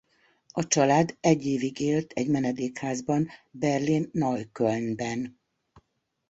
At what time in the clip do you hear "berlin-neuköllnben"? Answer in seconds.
3.51-5.39